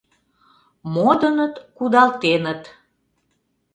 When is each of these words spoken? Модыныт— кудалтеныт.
Модыныт— 0.93 1.55
кудалтеныт. 1.77 2.61